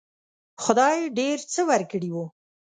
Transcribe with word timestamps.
خدای 0.63 0.97
ډېر 1.17 1.37
څه 1.53 1.61
ورکړي 1.69 2.09
وو. 2.11 2.25